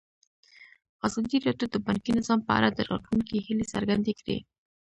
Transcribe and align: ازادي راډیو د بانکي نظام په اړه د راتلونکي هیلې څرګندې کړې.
ازادي 1.07 1.37
راډیو 1.45 1.67
د 1.71 1.75
بانکي 1.85 2.11
نظام 2.19 2.39
په 2.47 2.51
اړه 2.57 2.69
د 2.71 2.79
راتلونکي 2.89 3.35
هیلې 3.45 3.65
څرګندې 3.73 4.13
کړې. 4.19 4.37